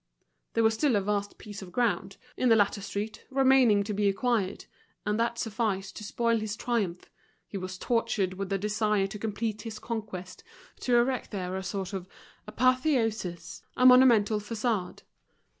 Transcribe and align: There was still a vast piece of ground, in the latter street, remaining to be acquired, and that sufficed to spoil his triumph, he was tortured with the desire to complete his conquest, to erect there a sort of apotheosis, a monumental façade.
There 0.53 0.63
was 0.63 0.73
still 0.73 0.95
a 0.95 1.01
vast 1.01 1.37
piece 1.37 1.61
of 1.61 1.71
ground, 1.71 2.17
in 2.35 2.49
the 2.49 2.55
latter 2.55 2.81
street, 2.81 3.23
remaining 3.29 3.83
to 3.83 3.93
be 3.93 4.09
acquired, 4.09 4.65
and 5.05 5.19
that 5.19 5.37
sufficed 5.37 5.95
to 5.97 6.03
spoil 6.03 6.39
his 6.39 6.57
triumph, 6.57 7.11
he 7.45 7.55
was 7.55 7.77
tortured 7.77 8.33
with 8.33 8.49
the 8.49 8.57
desire 8.57 9.05
to 9.05 9.19
complete 9.19 9.61
his 9.61 9.77
conquest, 9.77 10.43
to 10.79 10.95
erect 10.95 11.29
there 11.29 11.55
a 11.55 11.61
sort 11.61 11.93
of 11.93 12.09
apotheosis, 12.47 13.61
a 13.77 13.85
monumental 13.85 14.39
façade. 14.39 15.03